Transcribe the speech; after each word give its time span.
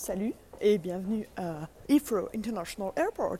Salut 0.00 0.32
et 0.62 0.78
bienvenue 0.78 1.28
à 1.36 1.68
Heathrow 1.90 2.30
International 2.34 2.90
Airport, 2.96 3.36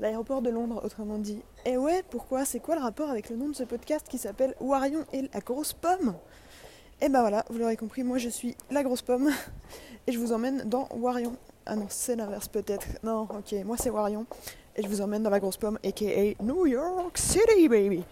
l'aéroport 0.00 0.42
de 0.42 0.50
Londres 0.50 0.80
autrement 0.84 1.18
dit. 1.18 1.40
Et 1.64 1.76
ouais, 1.76 2.02
pourquoi? 2.10 2.44
C'est 2.44 2.58
quoi 2.58 2.74
le 2.74 2.80
rapport 2.80 3.08
avec 3.08 3.30
le 3.30 3.36
nom 3.36 3.48
de 3.48 3.54
ce 3.54 3.62
podcast 3.62 4.08
qui 4.08 4.18
s'appelle 4.18 4.56
Warion 4.58 5.04
et 5.12 5.30
la 5.32 5.38
grosse 5.38 5.74
pomme? 5.74 6.16
Et 7.00 7.08
ben 7.08 7.20
voilà, 7.20 7.44
vous 7.48 7.60
l'aurez 7.60 7.76
compris, 7.76 8.02
moi 8.02 8.18
je 8.18 8.28
suis 8.28 8.56
la 8.72 8.82
grosse 8.82 9.02
pomme 9.02 9.30
et 10.08 10.10
je 10.10 10.18
vous 10.18 10.32
emmène 10.32 10.68
dans 10.68 10.88
Warion. 10.96 11.36
Ah 11.64 11.76
non, 11.76 11.86
c'est 11.88 12.16
l'inverse 12.16 12.48
peut-être. 12.48 12.88
Non, 13.04 13.28
ok, 13.30 13.54
moi 13.64 13.76
c'est 13.78 13.90
Warion 13.90 14.26
et 14.74 14.82
je 14.82 14.88
vous 14.88 15.00
emmène 15.00 15.22
dans 15.22 15.30
la 15.30 15.38
grosse 15.38 15.58
pomme, 15.58 15.78
aka 15.84 16.34
New 16.42 16.66
York 16.66 17.16
City, 17.16 17.68
baby. 17.68 18.02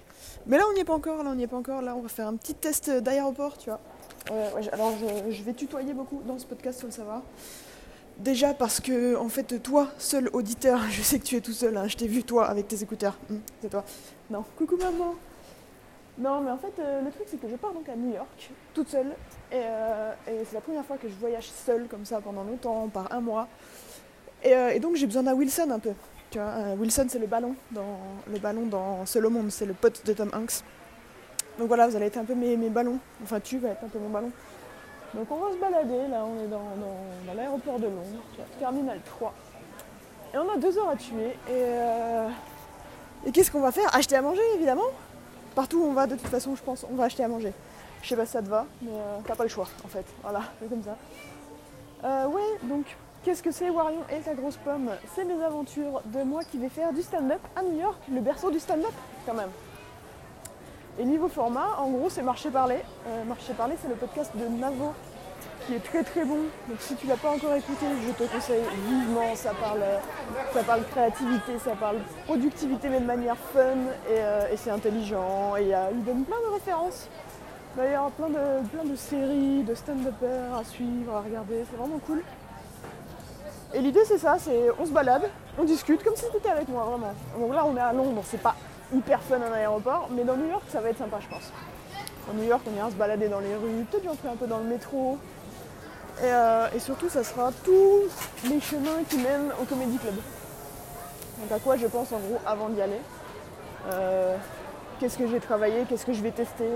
Mais 0.46 0.56
là 0.56 0.62
on 0.70 0.74
n'y 0.74 0.80
est 0.80 0.84
pas 0.84 0.94
encore, 0.94 1.24
là 1.24 1.30
on 1.30 1.34
n'y 1.34 1.42
est 1.42 1.48
pas 1.48 1.56
encore, 1.56 1.82
là 1.82 1.96
on 1.96 2.02
va 2.02 2.08
faire 2.08 2.28
un 2.28 2.36
petit 2.36 2.54
test 2.54 2.90
d'aéroport, 2.90 3.58
tu 3.58 3.70
vois. 3.70 3.80
Alors 4.72 4.94
je, 5.30 5.42
vais 5.42 5.52
tutoyer 5.52 5.94
beaucoup 5.94 6.22
dans 6.26 6.38
ce 6.38 6.46
podcast, 6.46 6.80
faut 6.80 6.86
le 6.86 6.92
savoir. 6.92 7.22
Déjà 8.18 8.54
parce 8.54 8.80
que, 8.80 9.14
en 9.16 9.28
fait, 9.28 9.62
toi, 9.62 9.88
seul 9.98 10.28
auditeur, 10.32 10.80
je 10.90 11.02
sais 11.02 11.18
que 11.18 11.24
tu 11.24 11.36
es 11.36 11.40
tout 11.40 11.52
seul, 11.52 11.76
hein, 11.76 11.86
je 11.86 11.96
t'ai 11.96 12.08
vu 12.08 12.24
toi 12.24 12.46
avec 12.46 12.66
tes 12.68 12.82
écouteurs. 12.82 13.16
Hum, 13.30 13.40
c'est 13.60 13.68
toi. 13.68 13.84
Non, 14.30 14.44
coucou 14.56 14.76
maman. 14.76 15.14
Non, 16.18 16.40
mais 16.40 16.50
en 16.50 16.56
fait, 16.56 16.72
euh, 16.78 17.02
le 17.02 17.10
truc 17.10 17.26
c'est 17.26 17.38
que 17.38 17.48
je 17.48 17.56
pars 17.56 17.72
donc 17.72 17.86
à 17.88 17.94
New 17.94 18.14
York, 18.14 18.50
toute 18.72 18.88
seule, 18.88 19.12
et, 19.52 19.56
euh, 19.56 20.12
c'est 20.26 20.54
la 20.54 20.62
première 20.62 20.84
fois 20.84 20.96
que 20.96 21.08
je 21.08 21.14
voyage 21.14 21.50
seule 21.50 21.86
comme 21.88 22.06
ça 22.06 22.20
pendant 22.22 22.42
longtemps, 22.42 22.88
par 22.88 23.12
un 23.12 23.20
mois. 23.20 23.48
Et, 24.42 24.54
euh, 24.54 24.70
et 24.70 24.80
donc 24.80 24.96
j'ai 24.96 25.06
besoin 25.06 25.24
d'un 25.24 25.34
Wilson 25.34 25.70
un 25.70 25.78
peu. 25.78 25.92
Tu 26.30 26.38
vois, 26.38 26.74
Wilson 26.78 27.06
c'est 27.08 27.18
le 27.18 27.26
ballon 27.26 27.54
dans 27.70 27.98
le 28.32 28.38
ballon 28.38 28.66
dans 28.66 29.04
Seul 29.04 29.26
au 29.26 29.30
monde, 29.30 29.50
c'est 29.50 29.66
le 29.66 29.74
pote 29.74 30.04
de 30.06 30.12
Tom 30.14 30.30
Hanks. 30.32 30.62
Donc 31.58 31.68
voilà, 31.68 31.88
vous 31.88 31.96
allez 31.96 32.06
être 32.06 32.18
un 32.18 32.24
peu 32.24 32.34
mes, 32.34 32.56
ballons. 32.68 32.98
Enfin, 33.22 33.40
tu 33.40 33.58
vas 33.58 33.70
être 33.70 33.84
un 33.84 33.88
peu 33.88 33.98
mon 33.98 34.10
ballon. 34.10 34.30
Donc 35.14 35.30
on 35.30 35.36
va 35.36 35.52
se 35.52 35.56
balader, 35.56 36.08
là 36.10 36.24
on 36.24 36.44
est 36.44 36.48
dans, 36.48 37.34
l'aéroport 37.34 37.78
de 37.78 37.84
Londres, 37.84 38.22
terminal 38.58 39.00
3. 39.04 39.32
Et 40.34 40.38
on 40.38 40.52
a 40.52 40.56
deux 40.58 40.76
heures 40.76 40.90
à 40.90 40.96
tuer. 40.96 41.28
Et, 41.28 41.52
euh, 41.52 42.28
et 43.24 43.32
qu'est-ce 43.32 43.50
qu'on 43.50 43.60
va 43.60 43.72
faire? 43.72 43.94
Acheter 43.94 44.16
à 44.16 44.22
manger 44.22 44.42
évidemment. 44.56 44.90
Partout 45.54 45.78
où 45.78 45.84
on 45.84 45.92
va 45.94 46.06
de 46.06 46.16
toute 46.16 46.28
façon 46.28 46.54
je 46.54 46.62
pense 46.62 46.84
on 46.90 46.96
va 46.96 47.04
acheter 47.04 47.24
à 47.24 47.28
manger. 47.28 47.52
Je 48.02 48.08
sais 48.08 48.16
pas 48.16 48.26
si 48.26 48.32
ça 48.32 48.42
te 48.42 48.48
va, 48.48 48.66
mais 48.82 48.90
euh, 48.92 49.18
t'as 49.26 49.34
pas 49.34 49.44
le 49.44 49.48
choix 49.48 49.68
en 49.84 49.88
fait. 49.88 50.04
Voilà, 50.22 50.42
c'est 50.60 50.68
comme 50.68 50.82
ça. 50.82 50.96
Euh, 52.04 52.26
ouais, 52.26 52.42
donc 52.64 52.84
qu'est-ce 53.24 53.42
que 53.42 53.50
c'est 53.50 53.70
Warion 53.70 54.02
et 54.10 54.20
ta 54.20 54.34
grosse 54.34 54.58
pomme? 54.58 54.90
C'est 55.14 55.24
mes 55.24 55.42
aventures 55.42 56.02
de 56.04 56.22
moi 56.24 56.44
qui 56.44 56.58
vais 56.58 56.68
faire 56.68 56.92
du 56.92 57.02
stand-up 57.02 57.40
à 57.56 57.62
New 57.62 57.80
York, 57.80 57.98
le 58.12 58.20
berceau 58.20 58.50
du 58.50 58.60
stand-up 58.60 58.92
quand 59.24 59.34
même. 59.34 59.50
Et 60.98 61.04
niveau 61.04 61.28
format, 61.28 61.76
en 61.78 61.90
gros, 61.90 62.08
c'est 62.08 62.22
Marché 62.22 62.50
Parler. 62.50 62.78
Euh, 63.06 63.24
Marché 63.24 63.52
Parler, 63.52 63.74
c'est 63.80 63.88
le 63.88 63.96
podcast 63.96 64.30
de 64.34 64.46
Navo, 64.48 64.92
qui 65.66 65.74
est 65.74 65.80
très 65.84 66.02
très 66.02 66.24
bon. 66.24 66.38
Donc 66.68 66.78
si 66.80 66.94
tu 66.94 67.06
l'as 67.06 67.16
pas 67.18 67.30
encore 67.32 67.54
écouté, 67.54 67.84
je 68.06 68.12
te 68.12 68.24
conseille 68.32 68.62
vivement. 68.88 69.34
Ça 69.34 69.50
parle, 69.60 69.82
euh, 69.82 69.98
ça 70.54 70.62
parle 70.62 70.82
créativité, 70.90 71.58
ça 71.62 71.72
parle 71.78 71.96
productivité, 72.24 72.88
mais 72.88 73.00
de 73.00 73.04
manière 73.06 73.36
fun, 73.36 73.60
et, 74.10 74.18
euh, 74.18 74.56
c'est 74.56 74.70
intelligent. 74.70 75.54
Et 75.56 75.74
a- 75.74 75.90
il 75.92 76.02
donne 76.02 76.24
plein 76.24 76.40
de 76.48 76.54
références. 76.54 77.08
D'ailleurs, 77.76 78.10
plein 78.12 78.28
de, 78.30 78.66
plein 78.72 78.84
de 78.90 78.96
séries, 78.96 79.62
de 79.64 79.74
stand-uppers 79.74 80.54
à 80.58 80.64
suivre, 80.64 81.14
à 81.14 81.20
regarder. 81.20 81.62
C'est 81.70 81.76
vraiment 81.76 81.98
cool. 82.06 82.22
Et 83.74 83.80
l'idée, 83.80 84.00
c'est 84.06 84.16
ça, 84.16 84.36
c'est 84.38 84.70
on 84.80 84.86
se 84.86 84.92
balade, 84.92 85.28
on 85.58 85.64
discute, 85.64 86.02
comme 86.02 86.16
si 86.16 86.24
tu 86.30 86.38
étais 86.38 86.48
avec 86.48 86.68
moi, 86.68 86.84
vraiment. 86.84 87.12
Donc 87.38 87.52
là, 87.54 87.66
on 87.66 87.76
est 87.76 87.80
à 87.80 87.92
Londres, 87.92 88.22
c'est 88.24 88.40
pas 88.40 88.54
hyper 88.94 89.20
fun 89.22 89.40
un 89.40 89.52
aéroport, 89.52 90.08
mais 90.10 90.24
dans 90.24 90.36
New 90.36 90.48
York, 90.48 90.64
ça 90.68 90.80
va 90.80 90.90
être 90.90 90.98
sympa, 90.98 91.18
je 91.20 91.28
pense. 91.28 91.52
Dans 92.26 92.34
New 92.34 92.44
York, 92.48 92.62
on 92.70 92.76
ira 92.76 92.90
se 92.90 92.96
balader 92.96 93.28
dans 93.28 93.40
les 93.40 93.54
rues, 93.54 93.84
peut-être 93.90 94.04
j'entrer 94.04 94.28
un 94.28 94.36
peu 94.36 94.46
dans 94.46 94.58
le 94.58 94.64
métro. 94.64 95.18
Et, 96.20 96.24
euh, 96.24 96.78
surtout, 96.78 97.08
ça 97.08 97.22
sera 97.22 97.50
tous 97.64 98.02
les 98.48 98.60
chemins 98.60 99.02
qui 99.08 99.18
mènent 99.18 99.52
au 99.60 99.64
Comedy 99.64 99.98
Club. 99.98 100.14
Donc 100.14 101.52
à 101.52 101.58
quoi 101.58 101.76
je 101.76 101.86
pense 101.86 102.12
en 102.12 102.18
gros 102.18 102.40
avant 102.46 102.68
d'y 102.70 102.80
aller. 102.80 103.00
Euh, 103.92 104.36
qu'est-ce 104.98 105.18
que 105.18 105.26
j'ai 105.28 105.40
travaillé, 105.40 105.84
qu'est-ce 105.88 106.06
que 106.06 106.14
je 106.14 106.22
vais 106.22 106.30
tester, 106.30 106.70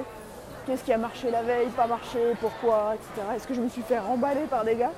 qu'est-ce 0.66 0.84
qui 0.84 0.92
a 0.92 0.98
marché 0.98 1.30
la 1.30 1.42
veille, 1.42 1.68
pas 1.68 1.86
marché, 1.86 2.18
pourquoi, 2.40 2.94
etc. 2.94 3.26
Est-ce 3.34 3.46
que 3.46 3.54
je 3.54 3.62
me 3.62 3.68
suis 3.68 3.82
fait 3.82 3.98
remballer 3.98 4.44
par 4.50 4.64
des 4.64 4.76
gars? 4.76 4.92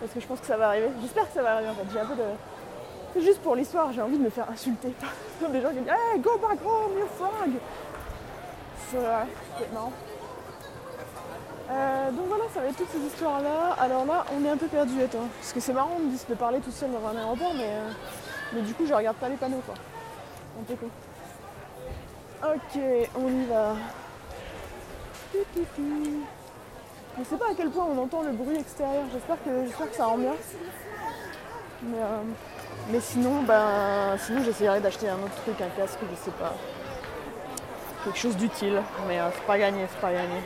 Parce 0.00 0.12
que 0.12 0.20
je 0.20 0.26
pense 0.26 0.40
que 0.40 0.46
ça 0.46 0.56
va 0.56 0.68
arriver. 0.68 0.88
J'espère 1.00 1.26
que 1.26 1.34
ça 1.34 1.42
va 1.42 1.54
arriver 1.54 1.70
en 1.70 1.74
fait. 1.74 1.86
J'ai 1.92 2.00
un 2.00 2.06
peu 2.06 2.14
de... 2.14 2.22
Juste 3.20 3.40
pour 3.42 3.54
l'histoire, 3.56 3.92
j'ai 3.92 4.00
envie 4.00 4.16
de 4.16 4.22
me 4.22 4.30
faire 4.30 4.48
insulter 4.50 4.94
par 5.40 5.50
des 5.50 5.60
gens 5.60 5.68
qui 5.68 5.76
me 5.76 5.80
disent 5.82 5.92
Hey, 5.92 6.20
go 6.20 6.38
back 6.38 6.58
home, 6.64 6.98
you 6.98 7.06
frog 7.16 7.50
C'est 8.90 9.72
marrant. 9.72 9.92
Euh, 11.70 12.10
donc 12.10 12.26
voilà, 12.28 12.44
ça 12.52 12.60
va 12.60 12.66
être 12.66 12.76
toutes 12.76 12.90
ces 12.90 12.98
histoires-là. 12.98 13.76
Alors 13.78 14.04
là, 14.04 14.24
on 14.36 14.44
est 14.44 14.50
un 14.50 14.56
peu 14.56 14.66
perdu, 14.66 15.02
attends. 15.02 15.28
Parce 15.40 15.52
que 15.52 15.60
c'est 15.60 15.72
marrant 15.72 15.98
de, 15.98 16.32
de 16.32 16.38
parler 16.38 16.60
tout 16.60 16.70
seul 16.70 16.90
dans 16.90 17.06
un 17.06 17.16
aéroport, 17.16 17.52
mais, 17.54 17.68
euh, 17.68 17.90
mais 18.52 18.62
du 18.62 18.74
coup, 18.74 18.84
je 18.86 18.92
regarde 18.92 19.16
pas 19.16 19.28
les 19.28 19.36
panneaux, 19.36 19.62
quoi. 19.64 19.74
Un 20.60 20.64
peu 20.64 20.74
con. 20.74 20.88
Ok, 22.44 22.82
on 23.16 23.28
y 23.28 23.44
va. 23.46 23.74
Je 27.18 27.24
sais 27.24 27.36
pas 27.36 27.50
à 27.50 27.54
quel 27.56 27.70
point 27.70 27.86
on 27.86 28.02
entend 28.02 28.22
le 28.22 28.32
bruit 28.32 28.58
extérieur. 28.58 29.04
J'espère 29.12 29.36
que, 29.44 29.70
que 29.86 29.96
ça 29.96 30.06
rend 30.06 30.18
bien. 30.18 30.32
Mais, 31.84 31.98
euh, 31.98 32.22
mais 32.90 33.00
sinon, 33.00 33.42
ben, 33.42 34.16
sinon 34.18 34.42
j'essaierai 34.44 34.80
d'acheter 34.80 35.08
un 35.08 35.16
autre 35.16 35.34
truc, 35.42 35.60
un 35.60 35.80
casque, 35.80 35.98
je 36.10 36.24
sais 36.24 36.30
pas. 36.32 36.54
Quelque 38.04 38.18
chose 38.18 38.36
d'utile. 38.36 38.80
Mais 39.08 39.18
euh, 39.18 39.28
c'est 39.34 39.46
pas 39.46 39.58
gagné, 39.58 39.86
c'est 39.90 40.00
pas 40.00 40.12
gagné. 40.12 40.40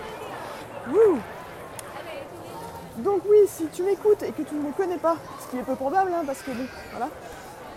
Donc 2.98 3.22
oui, 3.28 3.38
si 3.46 3.66
tu 3.66 3.82
m'écoutes 3.82 4.22
et 4.22 4.32
que 4.32 4.42
tu 4.42 4.54
ne 4.54 4.62
me 4.62 4.72
connais 4.72 4.96
pas, 4.96 5.16
ce 5.40 5.50
qui 5.50 5.58
est 5.58 5.62
peu 5.62 5.74
probable, 5.74 6.10
hein, 6.14 6.22
parce 6.26 6.40
que 6.40 6.50
bon, 6.50 6.66
voilà. 6.92 7.08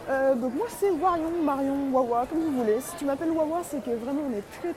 Euh, 0.09 0.35
donc 0.35 0.55
moi 0.55 0.65
c'est 0.79 0.89
Warion, 0.91 1.43
Marion, 1.43 1.89
Wawa, 1.91 2.25
comme 2.29 2.39
vous 2.39 2.59
voulez. 2.59 2.79
Si 2.79 2.95
tu 2.95 3.05
m'appelles 3.05 3.31
Wawa, 3.31 3.59
c'est 3.69 3.83
que 3.83 3.91
vraiment 3.91 4.21
on 4.29 4.37
est 4.37 4.43
très 4.59 4.73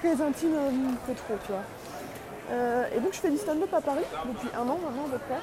très 0.00 0.22
intime, 0.22 0.54
euh, 0.54 0.70
peu 1.06 1.14
trop, 1.14 1.34
tu 1.46 1.52
vois. 1.52 1.62
Et 2.94 3.00
donc 3.00 3.12
je 3.12 3.18
fais 3.18 3.30
du 3.30 3.38
stand-up 3.38 3.72
à 3.74 3.80
Paris 3.80 4.04
depuis 4.26 4.48
un 4.54 4.60
an 4.60 4.78
maintenant 4.84 5.06
à 5.06 5.10
peu 5.12 5.18
près. 5.18 5.40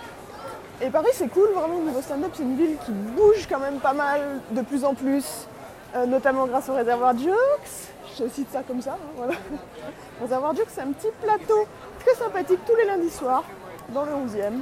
Et 0.83 0.89
Paris 0.89 1.11
c'est 1.13 1.29
cool, 1.29 1.47
vraiment 1.55 1.79
niveau 1.79 2.01
stand-up, 2.01 2.31
c'est 2.33 2.43
une 2.43 2.57
ville 2.57 2.75
qui 2.85 2.91
bouge 2.91 3.47
quand 3.47 3.59
même 3.59 3.79
pas 3.79 3.93
mal, 3.93 4.41
de 4.51 4.61
plus 4.61 4.83
en 4.83 4.93
plus, 4.93 5.47
euh, 5.95 6.05
notamment 6.05 6.45
grâce 6.45 6.67
au 6.67 6.73
réservoir 6.73 7.17
Jokes. 7.17 7.93
Je 8.19 8.27
cite 8.27 8.51
ça 8.51 8.63
comme 8.67 8.81
ça, 8.81 8.97
hein, 9.01 9.11
voilà. 9.15 9.33
réservoir 10.21 10.53
Jokes 10.53 10.67
c'est 10.67 10.81
un 10.81 10.91
petit 10.91 11.07
plateau 11.21 11.67
très 11.99 12.13
sympathique 12.15 12.59
tous 12.67 12.75
les 12.75 12.83
lundis 12.83 13.11
soirs 13.11 13.45
dans 13.93 14.03
le 14.03 14.11
11e 14.11 14.59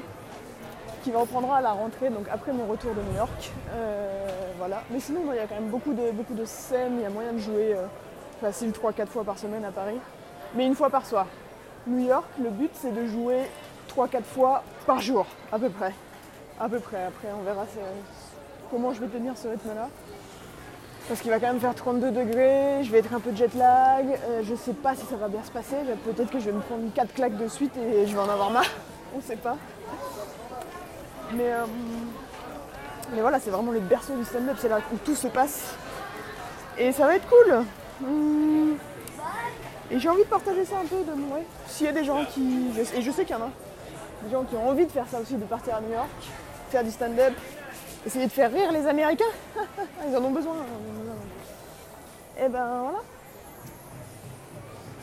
qui 1.03 1.09
va 1.09 1.21
reprendra 1.21 1.57
à 1.57 1.61
la 1.61 1.71
rentrée, 1.71 2.11
donc 2.11 2.27
après 2.31 2.53
mon 2.53 2.67
retour 2.67 2.93
de 2.93 3.01
New 3.01 3.17
York. 3.17 3.51
Euh, 3.73 4.27
voilà. 4.59 4.83
Mais 4.91 4.99
sinon, 4.99 5.23
non, 5.25 5.33
il 5.33 5.37
y 5.37 5.39
a 5.39 5.47
quand 5.47 5.55
même 5.55 5.69
beaucoup 5.69 5.93
de, 5.95 6.11
beaucoup 6.11 6.35
de 6.35 6.45
scènes, 6.45 6.97
il 6.99 7.01
y 7.01 7.05
a 7.05 7.09
moyen 7.09 7.33
de 7.33 7.39
jouer 7.39 7.73
euh, 7.73 7.87
facile 8.41 8.69
3-4 8.69 9.07
fois 9.07 9.23
par 9.23 9.39
semaine 9.39 9.65
à 9.65 9.71
Paris, 9.71 9.97
mais 10.53 10.67
une 10.67 10.75
fois 10.75 10.91
par 10.91 11.03
soir. 11.03 11.25
New 11.87 12.07
York, 12.07 12.27
le 12.39 12.51
but 12.51 12.69
c'est 12.75 12.93
de 12.93 13.07
jouer 13.07 13.39
3-4 13.97 14.21
fois 14.21 14.61
par 14.85 15.01
jour, 15.01 15.25
à 15.51 15.57
peu 15.57 15.71
près. 15.71 15.93
À 16.61 16.69
peu 16.69 16.79
près, 16.79 17.05
après 17.05 17.29
on 17.35 17.41
verra 17.41 17.65
comment 18.69 18.93
je 18.93 18.99
vais 18.99 19.07
tenir 19.07 19.35
ce 19.35 19.47
rythme-là. 19.47 19.89
Parce 21.07 21.19
qu'il 21.19 21.31
va 21.31 21.39
quand 21.39 21.47
même 21.47 21.59
faire 21.59 21.73
32 21.73 22.11
degrés, 22.11 22.83
je 22.83 22.91
vais 22.91 22.99
être 22.99 23.11
un 23.15 23.19
peu 23.19 23.35
jet 23.35 23.51
lag, 23.55 24.05
euh, 24.05 24.43
je 24.47 24.53
sais 24.53 24.73
pas 24.73 24.93
si 24.95 25.03
ça 25.07 25.15
va 25.15 25.27
bien 25.27 25.43
se 25.43 25.49
passer, 25.49 25.75
peut-être 26.05 26.29
que 26.29 26.39
je 26.39 26.45
vais 26.45 26.51
me 26.51 26.61
prendre 26.61 26.83
4 26.93 27.15
claques 27.15 27.35
de 27.35 27.47
suite 27.47 27.75
et 27.77 28.05
je 28.05 28.13
vais 28.13 28.21
en 28.21 28.29
avoir 28.29 28.51
marre, 28.51 28.69
on 29.17 29.21
sait 29.21 29.37
pas. 29.37 29.57
Mais, 31.33 31.51
euh, 31.51 31.65
mais 33.15 33.21
voilà, 33.21 33.39
c'est 33.39 33.49
vraiment 33.49 33.71
le 33.71 33.79
berceau 33.79 34.15
du 34.15 34.23
stand-up, 34.23 34.57
c'est 34.59 34.69
là 34.69 34.81
où 34.93 34.97
tout 34.97 35.15
se 35.15 35.29
passe. 35.29 35.73
Et 36.77 36.91
ça 36.91 37.07
va 37.07 37.15
être 37.15 37.27
cool. 37.27 37.65
Hum. 38.03 38.77
Et 39.89 39.97
j'ai 39.97 40.09
envie 40.09 40.23
de 40.23 40.29
partager 40.29 40.63
ça 40.63 40.75
un 40.77 40.85
peu 40.85 40.97
de 40.97 41.11
ouais. 41.11 41.45
S'il 41.67 41.87
y 41.87 41.89
a 41.89 41.91
des 41.91 42.03
gens 42.03 42.23
qui. 42.23 42.67
Et 42.95 43.01
je 43.01 43.11
sais 43.11 43.25
qu'il 43.25 43.35
y 43.35 43.39
en 43.39 43.45
a. 43.45 43.49
Des 44.23 44.31
gens 44.31 44.43
qui 44.43 44.55
ont 44.55 44.69
envie 44.69 44.85
de 44.85 44.91
faire 44.91 45.07
ça 45.11 45.19
aussi, 45.19 45.33
de 45.33 45.45
partir 45.45 45.75
à 45.75 45.81
New 45.81 45.91
York, 45.91 46.07
faire 46.71 46.83
du 46.83 46.91
stand-up, 46.91 47.33
essayer 48.05 48.25
de 48.25 48.31
faire 48.31 48.51
rire 48.51 48.71
les 48.71 48.87
Américains. 48.87 49.25
Ils 50.07 50.15
en 50.15 50.23
ont 50.23 50.31
besoin. 50.31 50.55
Et 52.39 52.47
ben 52.47 52.81
voilà. 52.81 52.99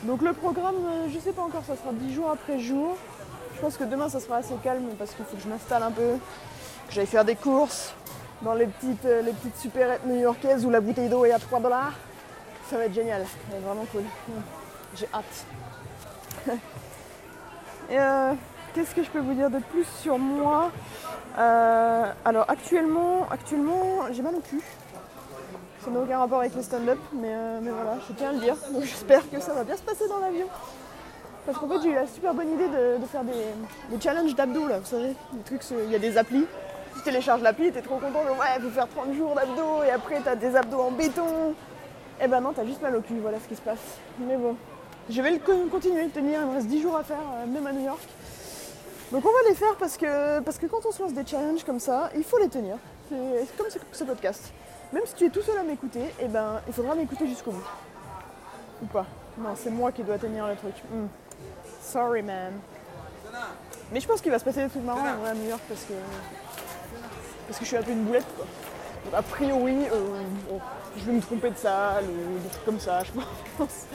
Donc 0.03 0.21
le 0.21 0.33
programme, 0.33 0.75
euh, 0.85 1.07
je 1.13 1.19
sais 1.19 1.31
pas 1.31 1.43
encore, 1.43 1.63
ça 1.65 1.75
sera 1.75 1.91
10 1.93 2.13
jours 2.13 2.31
après 2.31 2.59
jour. 2.59 2.97
Je 3.55 3.61
pense 3.61 3.77
que 3.77 3.83
demain 3.83 4.09
ça 4.09 4.19
sera 4.19 4.37
assez 4.37 4.55
calme 4.63 4.89
parce 4.97 5.13
qu'il 5.13 5.25
faut 5.25 5.35
que 5.35 5.43
je 5.43 5.47
m'installe 5.47 5.83
un 5.83 5.91
peu, 5.91 6.17
que 6.87 6.93
j'aille 6.93 7.05
faire 7.05 7.25
des 7.25 7.35
courses 7.35 7.93
dans 8.41 8.53
les 8.53 8.65
petites, 8.65 9.05
euh, 9.05 9.21
les 9.21 9.33
supérettes 9.59 10.05
new-yorkaises 10.05 10.65
où 10.65 10.69
la 10.69 10.81
bouteille 10.81 11.09
d'eau 11.09 11.25
est 11.25 11.31
à 11.31 11.39
3 11.39 11.59
dollars. 11.59 11.93
Ça 12.69 12.77
va 12.77 12.85
être 12.85 12.93
génial, 12.93 13.25
vraiment 13.63 13.85
cool. 13.91 14.03
J'ai 14.95 15.07
hâte. 15.13 15.45
Et 17.89 17.99
euh, 17.99 18.33
qu'est-ce 18.73 18.95
que 18.95 19.03
je 19.03 19.09
peux 19.09 19.19
vous 19.19 19.33
dire 19.33 19.49
de 19.49 19.59
plus 19.59 19.85
sur 20.01 20.17
moi 20.17 20.71
Euh, 21.37 22.11
Alors 22.25 22.45
actuellement, 22.49 23.27
actuellement 23.29 24.07
j'ai 24.11 24.21
mal 24.21 24.35
au 24.35 24.39
cul. 24.39 24.61
Ça 25.83 25.91
n'a 25.91 25.99
aucun 25.99 26.19
rapport 26.19 26.39
avec 26.39 26.55
le 26.55 26.61
stand-up, 26.61 26.99
mais, 27.13 27.29
euh, 27.31 27.59
mais 27.61 27.71
voilà, 27.71 27.97
je 28.07 28.13
tiens 28.13 28.29
à 28.29 28.33
le 28.33 28.39
dire. 28.39 28.55
Donc 28.73 28.83
j'espère 28.83 29.29
que 29.29 29.39
ça 29.39 29.53
va 29.53 29.63
bien 29.63 29.77
se 29.77 29.81
passer 29.81 30.07
dans 30.07 30.19
l'avion. 30.19 30.47
Parce 31.45 31.57
qu'en 31.57 31.69
fait, 31.69 31.81
j'ai 31.81 31.89
eu 31.91 31.95
la 31.95 32.05
super 32.05 32.33
bonne 32.33 32.51
idée 32.51 32.67
de, 32.67 33.05
faire 33.05 33.23
des, 33.23 33.95
des 33.95 34.01
challenges 34.01 34.35
d'abdos, 34.35 34.67
là, 34.67 34.79
vous 34.79 34.85
savez. 34.85 35.15
Des 35.33 35.43
trucs, 35.45 35.61
il 35.85 35.91
y 35.91 35.95
a 35.95 35.99
des 35.99 36.17
applis 36.17 36.45
tu 36.99 37.05
télécharges 37.05 37.41
l'appli, 37.41 37.71
t'es 37.71 37.81
trop 37.81 37.95
content, 37.95 38.23
de 38.25 38.29
ouais, 38.31 38.59
faut 38.61 38.69
faire 38.69 38.87
30 38.89 39.13
jours 39.13 39.33
d'abdos 39.33 39.83
et 39.87 39.91
après 39.91 40.19
t'as 40.23 40.35
des 40.35 40.55
abdos 40.55 40.81
en 40.81 40.91
béton. 40.91 41.55
Eh 42.21 42.27
ben 42.27 42.41
non, 42.41 42.51
t'as 42.53 42.65
juste 42.65 42.81
mal 42.81 42.95
au 42.95 43.01
cul, 43.01 43.19
voilà 43.21 43.37
ce 43.39 43.47
qui 43.47 43.55
se 43.55 43.61
passe. 43.61 43.99
Mais 44.19 44.35
bon, 44.35 44.55
je 45.09 45.21
vais 45.21 45.39
continuer 45.71 46.03
de 46.03 46.09
tenir, 46.09 46.41
il 46.41 46.47
me 46.47 46.53
reste 46.55 46.67
10 46.67 46.81
jours 46.81 46.97
à 46.97 47.03
faire, 47.03 47.17
euh, 47.17 47.45
même 47.47 47.65
à 47.65 47.71
New 47.71 47.85
York. 47.85 48.01
Donc 49.11 49.25
on 49.25 49.31
va 49.31 49.49
les 49.49 49.55
faire 49.55 49.75
parce 49.77 49.97
que, 49.97 50.39
parce 50.41 50.57
que 50.57 50.67
quand 50.67 50.85
on 50.85 50.91
se 50.91 51.01
lance 51.01 51.13
des 51.13 51.25
challenges 51.25 51.63
comme 51.63 51.79
ça, 51.79 52.11
il 52.15 52.23
faut 52.23 52.37
les 52.37 52.49
tenir. 52.49 52.77
C'est 53.09 53.57
comme 53.57 53.67
ce, 53.91 54.03
podcast. 54.03 54.51
Même 54.93 55.03
si 55.05 55.15
tu 55.15 55.25
es 55.25 55.29
tout 55.29 55.41
seul 55.41 55.57
à 55.57 55.63
m'écouter, 55.63 56.13
eh 56.19 56.27
ben, 56.27 56.61
il 56.67 56.73
faudra 56.73 56.93
m'écouter 56.93 57.27
jusqu'au 57.27 57.51
bout. 57.51 57.67
Ou 58.83 58.85
pas. 58.85 59.05
Non, 59.37 59.55
c'est 59.55 59.71
moi 59.71 59.91
qui 59.91 60.03
dois 60.03 60.17
tenir 60.19 60.47
le 60.47 60.55
truc. 60.55 60.75
Hmm. 60.91 61.07
Sorry 61.81 62.21
man. 62.21 62.53
Mais 63.91 63.99
je 63.99 64.07
pense 64.07 64.21
qu'il 64.21 64.31
va 64.31 64.37
se 64.37 64.45
passer 64.45 64.63
des 64.63 64.69
trucs 64.69 64.83
marrants 64.83 65.23
à 65.25 65.33
New 65.33 65.49
York 65.49 65.61
parce 65.67 65.83
que, 65.85 65.93
parce 67.47 67.57
que 67.57 67.65
je 67.65 67.67
suis 67.67 67.77
un 67.77 67.81
peu 67.81 67.91
une 67.91 68.03
boulette 68.03 68.25
quoi. 68.35 68.45
A 69.13 69.21
priori, 69.23 69.87
euh, 69.91 70.21
je 70.97 71.05
vais 71.05 71.13
me 71.13 71.21
tromper 71.21 71.49
de 71.49 71.57
salle 71.57 72.03
ou 72.05 72.39
des 72.39 72.49
trucs 72.49 72.65
comme 72.65 72.79
ça, 72.79 73.03
je 73.03 73.11
pense. 73.57 73.85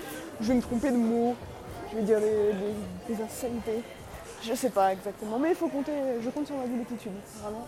je 0.41 0.49
vais 0.49 0.55
me 0.55 0.63
tromper 0.63 0.91
de 0.91 0.97
mots, 0.97 1.37
je 1.91 1.97
vais 1.97 2.03
dire 2.03 2.21
des, 2.21 3.15
des, 3.15 3.23
insanités. 3.23 3.83
Je 4.45 4.55
sais 4.55 4.69
pas 4.69 4.93
exactement, 4.93 5.39
mais 5.39 5.51
il 5.51 5.55
faut 5.55 5.69
compter, 5.69 5.93
je 6.21 6.29
compte 6.29 6.47
sur 6.47 6.57
ma 6.57 6.67
multitude, 6.67 7.13
vraiment. 7.41 7.67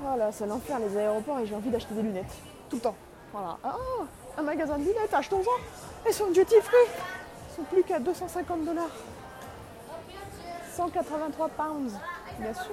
Voilà, 0.00 0.32
c'est 0.32 0.46
l'enfer 0.46 0.78
les 0.78 0.96
aéroports 0.96 1.38
et 1.40 1.46
j'ai 1.46 1.54
envie 1.54 1.68
d'acheter 1.68 1.94
des 1.94 2.02
lunettes. 2.02 2.34
Tout 2.70 2.76
le 2.76 2.82
temps. 2.82 2.96
Voilà. 3.32 3.58
Ah, 3.62 3.76
un 4.38 4.42
magasin 4.42 4.78
de 4.78 4.84
lunettes, 4.84 5.12
achetons-en 5.12 5.50
Elles 6.06 6.14
sont 6.14 6.30
duty 6.30 6.54
free 6.62 6.76
Elles 6.86 7.56
sont 7.56 7.62
plus 7.64 7.82
qu'à 7.82 7.98
250 7.98 8.64
dollars. 8.64 8.88
183 10.72 11.48
pounds, 11.50 11.92
bien 12.38 12.54
sûr. 12.54 12.72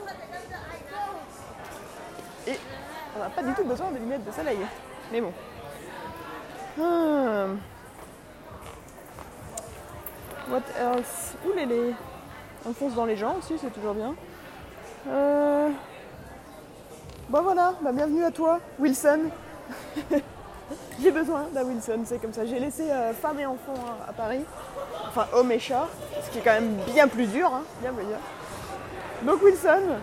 Et 2.48 2.58
on 3.16 3.20
n'a 3.20 3.30
pas 3.30 3.44
du 3.44 3.54
tout 3.54 3.66
besoin 3.66 3.92
de 3.92 3.98
lunettes 3.98 4.26
de 4.26 4.32
soleil. 4.32 4.60
Mais 5.12 5.20
bon. 5.20 5.34
Hmm. 6.78 7.58
What 10.52 10.64
else? 10.78 11.34
Ouh. 11.46 11.96
On 12.68 12.74
fonce 12.74 12.94
dans 12.94 13.06
les 13.06 13.16
gens 13.16 13.38
aussi, 13.40 13.54
c'est 13.58 13.74
toujours 13.74 13.94
bien. 13.94 14.14
Euh... 15.08 15.70
Bon 17.30 17.42
voilà, 17.42 17.74
bah, 17.82 17.94
bienvenue 17.94 18.26
à 18.26 18.32
toi, 18.32 18.60
Wilson. 18.78 19.30
J'ai 21.02 21.12
besoin 21.12 21.46
d'un 21.54 21.64
Wilson, 21.64 22.02
c'est 22.04 22.22
comme 22.22 22.34
ça. 22.34 22.46
J'ai 22.46 22.60
laissé 22.60 22.92
euh, 22.92 23.14
femme 23.14 23.40
et 23.40 23.46
enfant 23.46 23.76
à, 24.06 24.12
Paris, 24.12 24.44
enfin 25.08 25.26
homme 25.34 25.54
et 25.54 25.60
chat, 25.60 25.88
ce 26.22 26.30
qui 26.32 26.40
est 26.40 26.42
quand 26.42 26.52
même 26.52 26.76
bien 26.94 27.08
plus 27.08 27.28
dur, 27.28 27.50
hein, 27.54 27.64
bien 27.82 27.94
plus. 27.94 28.06
Donc 29.26 29.42
Wilson, 29.42 30.00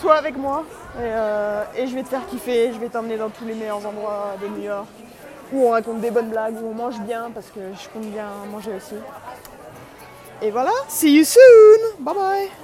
sois 0.00 0.16
avec 0.16 0.38
moi 0.38 0.64
euh, 0.96 1.62
et, 1.76 1.86
je 1.86 1.94
vais 1.94 2.04
te 2.04 2.08
faire 2.08 2.26
kiffer, 2.26 2.72
je 2.72 2.78
vais 2.78 2.88
t'emmener 2.88 3.18
dans 3.18 3.28
tous 3.28 3.44
les 3.44 3.54
meilleurs 3.54 3.86
endroits 3.86 4.36
de 4.40 4.48
New 4.48 4.62
York 4.62 4.86
où 5.52 5.66
on 5.66 5.70
raconte 5.70 6.00
des 6.00 6.10
bonnes 6.10 6.30
blagues, 6.30 6.56
où 6.62 6.70
on 6.70 6.74
mange 6.74 6.98
bien 7.00 7.30
parce 7.34 7.48
que 7.48 7.60
je 7.60 7.88
compte 7.90 8.10
bien 8.10 8.28
manger 8.50 8.72
aussi. 8.74 8.96
Et 10.44 10.50
voilà, 10.50 10.72
see 10.88 11.10
you 11.16 11.24
soon, 11.24 12.04
bye 12.04 12.12
bye 12.12 12.63